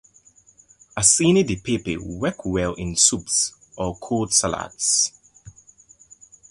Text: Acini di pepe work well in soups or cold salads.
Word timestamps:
Acini 1.01 1.41
di 1.49 1.55
pepe 1.65 1.93
work 2.19 2.39
well 2.53 2.73
in 2.75 2.95
soups 2.95 3.35
or 3.75 3.95
cold 3.99 4.31
salads. 4.33 4.87